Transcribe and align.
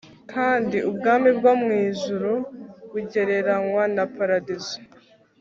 kandi 0.31 0.77
ubwami 0.89 1.29
bwo 1.37 1.53
mu 1.61 1.69
ijuru 1.87 2.31
bugereranywa 2.91 3.83
na 3.95 4.05
paradizo 4.15 4.77